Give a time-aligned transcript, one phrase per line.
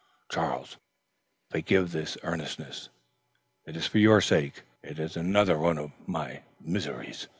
[0.31, 0.77] Charles,
[1.51, 2.89] forgive this earnestness,
[3.67, 4.63] it is for your sake.
[4.81, 7.27] It is another of my miseries.